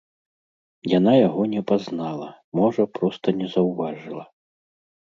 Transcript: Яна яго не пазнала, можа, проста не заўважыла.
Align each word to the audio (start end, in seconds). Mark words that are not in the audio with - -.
Яна 0.93 1.13
яго 1.27 1.41
не 1.53 1.61
пазнала, 1.73 2.29
можа, 2.61 2.83
проста 2.97 3.39
не 3.45 3.55
заўважыла. 3.57 4.23